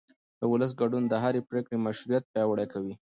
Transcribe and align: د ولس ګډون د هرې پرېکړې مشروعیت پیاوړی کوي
د 0.39 0.41
ولس 0.51 0.71
ګډون 0.81 1.03
د 1.07 1.13
هرې 1.23 1.41
پرېکړې 1.49 1.77
مشروعیت 1.85 2.23
پیاوړی 2.33 2.65
کوي 2.73 2.93